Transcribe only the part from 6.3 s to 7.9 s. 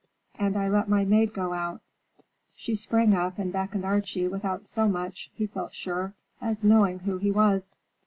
as knowing who he was.